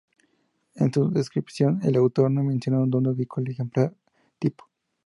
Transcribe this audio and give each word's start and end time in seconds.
En 0.77 0.91
su 0.91 1.11
descripción, 1.11 1.79
el 1.83 1.95
autor 1.95 2.31
no 2.31 2.43
mencionó 2.43 2.87
dónde 2.87 3.11
ubicó 3.11 3.39
al 3.39 3.49
ejemplar 3.51 3.93
tipo. 4.39 4.67